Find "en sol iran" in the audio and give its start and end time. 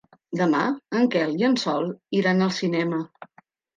1.49-2.43